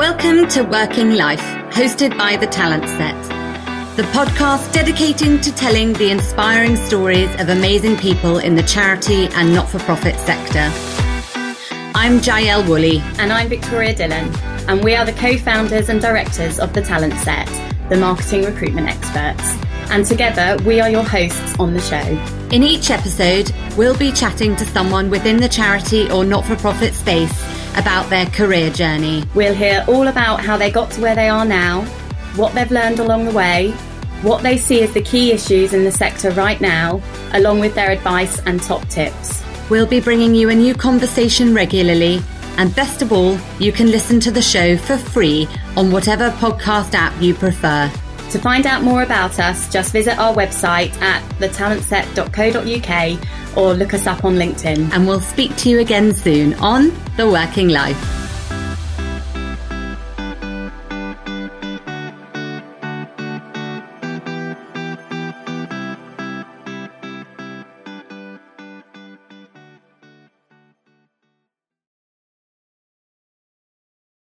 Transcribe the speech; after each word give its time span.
Welcome 0.00 0.48
to 0.52 0.62
Working 0.62 1.10
Life, 1.10 1.42
hosted 1.74 2.16
by 2.16 2.34
The 2.34 2.46
Talent 2.46 2.84
Set, 2.84 3.96
the 3.98 4.02
podcast 4.04 4.72
dedicating 4.72 5.38
to 5.42 5.54
telling 5.54 5.92
the 5.92 6.10
inspiring 6.10 6.76
stories 6.76 7.28
of 7.38 7.50
amazing 7.50 7.98
people 7.98 8.38
in 8.38 8.54
the 8.54 8.62
charity 8.62 9.26
and 9.34 9.52
not 9.52 9.68
for 9.68 9.78
profit 9.80 10.16
sector. 10.20 10.72
I'm 11.94 12.18
Jael 12.20 12.66
Woolley. 12.66 13.00
And 13.18 13.30
I'm 13.30 13.50
Victoria 13.50 13.94
Dillon. 13.94 14.34
And 14.70 14.82
we 14.82 14.96
are 14.96 15.04
the 15.04 15.12
co 15.12 15.36
founders 15.36 15.90
and 15.90 16.00
directors 16.00 16.58
of 16.58 16.72
The 16.72 16.80
Talent 16.80 17.12
Set, 17.16 17.46
the 17.90 17.98
marketing 17.98 18.46
recruitment 18.46 18.88
experts. 18.88 19.54
And 19.90 20.06
together, 20.06 20.56
we 20.64 20.80
are 20.80 20.88
your 20.88 21.04
hosts 21.04 21.58
on 21.58 21.74
the 21.74 21.80
show. 21.82 21.98
In 22.56 22.62
each 22.62 22.90
episode, 22.90 23.52
we'll 23.76 23.98
be 23.98 24.12
chatting 24.12 24.56
to 24.56 24.64
someone 24.64 25.10
within 25.10 25.36
the 25.36 25.48
charity 25.48 26.10
or 26.10 26.24
not 26.24 26.46
for 26.46 26.56
profit 26.56 26.94
space 26.94 27.59
about 27.76 28.08
their 28.10 28.26
career 28.26 28.70
journey. 28.70 29.24
We'll 29.34 29.54
hear 29.54 29.84
all 29.88 30.08
about 30.08 30.40
how 30.40 30.56
they 30.56 30.70
got 30.70 30.90
to 30.92 31.00
where 31.00 31.14
they 31.14 31.28
are 31.28 31.44
now, 31.44 31.82
what 32.36 32.54
they've 32.54 32.70
learned 32.70 32.98
along 32.98 33.24
the 33.26 33.32
way, 33.32 33.72
what 34.22 34.42
they 34.42 34.56
see 34.56 34.82
as 34.82 34.92
the 34.92 35.02
key 35.02 35.32
issues 35.32 35.72
in 35.72 35.84
the 35.84 35.92
sector 35.92 36.30
right 36.32 36.60
now, 36.60 37.02
along 37.32 37.60
with 37.60 37.74
their 37.74 37.90
advice 37.90 38.38
and 38.40 38.62
top 38.62 38.86
tips. 38.88 39.42
We'll 39.70 39.86
be 39.86 40.00
bringing 40.00 40.34
you 40.34 40.50
a 40.50 40.54
new 40.54 40.74
conversation 40.74 41.54
regularly, 41.54 42.20
and 42.56 42.74
best 42.74 43.02
of 43.02 43.12
all, 43.12 43.38
you 43.58 43.72
can 43.72 43.90
listen 43.90 44.20
to 44.20 44.30
the 44.30 44.42
show 44.42 44.76
for 44.76 44.96
free 44.98 45.48
on 45.76 45.90
whatever 45.90 46.30
podcast 46.30 46.94
app 46.94 47.20
you 47.22 47.34
prefer. 47.34 47.90
To 48.30 48.38
find 48.38 48.66
out 48.66 48.82
more 48.82 49.02
about 49.02 49.40
us, 49.40 49.72
just 49.72 49.92
visit 49.92 50.18
our 50.18 50.34
website 50.34 50.92
at 51.00 51.22
thetalentset.co.uk 51.40 53.18
or 53.56 53.74
look 53.74 53.94
us 53.94 54.06
up 54.06 54.24
on 54.24 54.36
LinkedIn. 54.36 54.92
And 54.92 55.06
we'll 55.06 55.20
speak 55.20 55.56
to 55.58 55.68
you 55.70 55.80
again 55.80 56.14
soon 56.14 56.54
on 56.54 56.92
The 57.16 57.28
Working 57.28 57.68
Life. 57.68 58.19